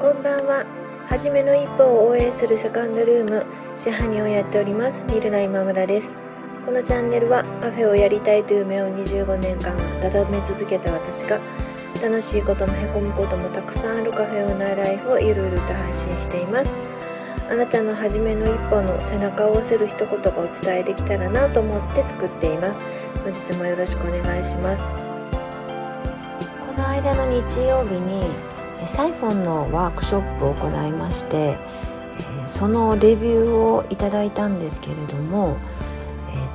[0.00, 0.64] こんばんは。
[1.10, 3.44] はじめの一歩を応援するセカンドルーム、
[3.76, 6.14] 支配人をやっております、ミルナ今村です。
[6.64, 11.38] このチャンネルはカフェをやりたいという夢を25年間温め続けた私が、
[12.00, 16.70] 楽しいこともへこむこともたくさんあるカフェオーナーライフをゆるゆると配信しています。
[17.50, 22.86] あなたの初めの一歩の背中を押せる一言がお伝えできたらなと思って作っています。
[23.22, 24.82] 本日もよろしくお願いします。
[26.66, 28.32] この間の日曜日に
[28.86, 31.56] サイフォンのワークショップを行いまして、
[32.46, 35.56] そのレビューをいただいたんですけれども、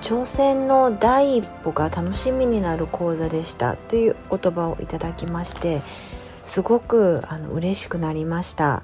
[0.02, 5.82] 挑戦の第一歩が楽しみになる講座でしたという言葉をいただきまして
[6.46, 8.84] すごくあの嬉しくなりました。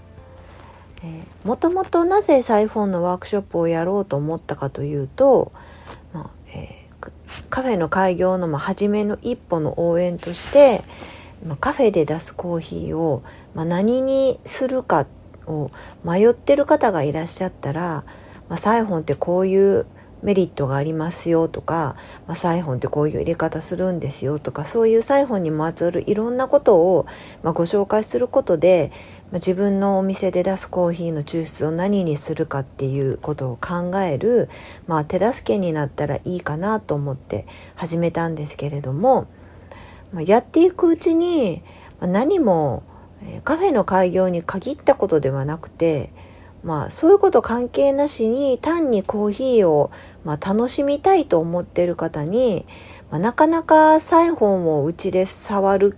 [1.43, 5.51] もともとなぜサイフォンのワークショップをやろうと思ったかというと、
[6.13, 7.11] まあえー、
[7.49, 10.83] カフェの開業の、ま、初めの一歩の応援として、
[11.45, 13.23] まあ、カフェで出すコーヒーを、
[13.53, 15.07] まあ、何にするか
[15.47, 15.71] を
[16.03, 18.03] 迷ってる方がいらっしゃったら、
[18.49, 19.85] まあ、サイフォンってこういう
[20.21, 21.95] メリットがありますよとか、
[22.27, 27.07] まあ、サイフォンってこういう入れ方するんですよとかそういうサイフォンにまつわるいろんなことを、
[27.43, 28.91] まあ、ご紹介することで、
[29.31, 34.49] まあ、自分のお店で出すコーヒーの抽出を何にするかっていうことを考える、
[34.87, 39.27] まあ、手助けになったらいいかなと思って始めたんですけれども。
[40.13, 41.63] まやっていくうちに
[41.99, 42.83] 何も
[43.43, 46.11] カフェの開業に限ったことではなくて
[46.63, 49.91] まあそういうこと関係なしに単にコーヒーを、
[50.23, 52.65] まあ、楽しみたいと思ってる方に、
[53.09, 55.97] まあ、なかなかサイフォンをうちで触る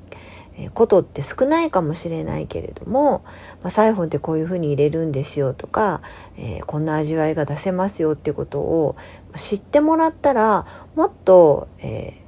[0.73, 3.23] ことって少ないかもしれないけれども、
[3.61, 6.02] まあ、サイフォンってこういうふうに入れるんですよとか、
[6.38, 8.95] えー、こんな味わいが出せますよってことを
[9.36, 12.23] 知ってもらったらもっと、えー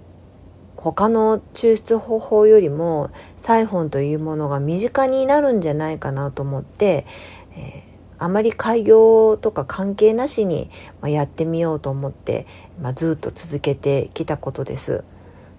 [0.92, 7.08] 他の抽出方法よりもサイフォンというものが身近になるんじゃないかなと思って、
[7.56, 10.70] えー、あまり開業とか関係なしに、
[11.02, 12.46] まやってみようと思って、
[12.80, 15.04] まあ、ずっと続けてきたことです。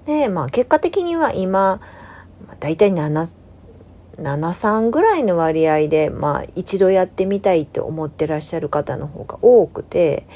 [0.06, 1.81] で、まあ、結果的には今、
[2.47, 3.28] まあ、大体7
[4.19, 10.27] 73ぐらいの割合で、まあ、一度やってみたいって思ってらっしゃる方の方が多くて、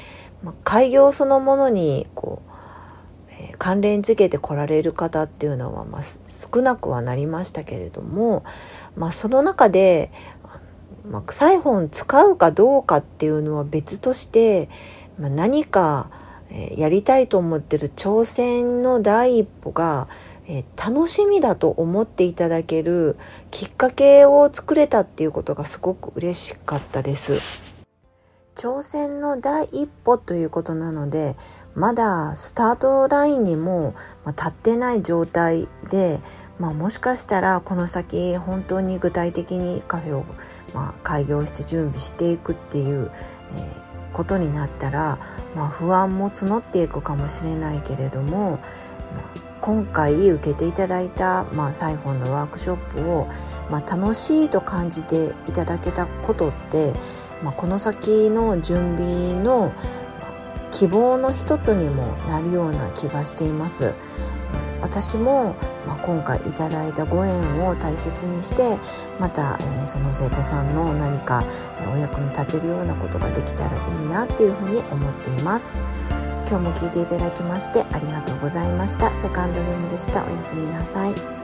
[0.43, 2.07] まあ、開業そのものに
[3.61, 8.43] 関連づけて来られる方っていうのは、まあ、少なくはなりましたけれども、
[8.95, 10.11] まあ、その中で、
[11.07, 14.67] まあ、サイフォン使うかどうかっていうのは別として、
[15.19, 16.09] まあ、何か、
[16.49, 20.07] えやりたいと思ってる挑戦の第一歩が、
[20.47, 23.15] え楽しみだと思っていただける
[23.51, 27.39] きっかけを作れたっていうことがすごく嬉しかったです。
[28.61, 31.35] 挑戦の第一歩ということなので
[31.73, 33.95] まだスタートラインにも
[34.27, 36.21] 立ってない状態で、
[36.59, 40.25] まあ、もしかしたらこの先本当に具体的にカフェを、
[40.75, 43.09] ま、開業して準備していくっていう、
[43.55, 45.17] えー、ことになったら、
[45.55, 53.27] まあ、不安も募っていくかもしれないけれども、まあ今回受けていただいた、まあ、サイフォンのワークショップを、
[53.69, 56.93] まあ、楽しいと感じていただけたことって、
[57.43, 59.71] まあ、この先の準備の
[60.71, 63.93] 希望の一つにもなるような気がしています。
[64.81, 65.55] 私も、
[65.85, 68.79] まあ、今回いただいたご縁を大切にして
[69.19, 71.45] また、えー、その生徒さんの何か、
[71.79, 75.77] えお役に立てるようなことができたらいいなっていうふうに思っています。
[76.51, 79.09] 今日も聞いていただきましてありがとうございました。
[79.21, 80.25] セカンドルームでした。
[80.25, 81.40] おやすみなさい。